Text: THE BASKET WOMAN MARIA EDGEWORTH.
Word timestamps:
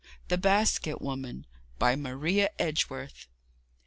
THE 0.29 0.37
BASKET 0.39 0.99
WOMAN 0.99 1.45
MARIA 1.79 2.49
EDGEWORTH. 2.57 3.27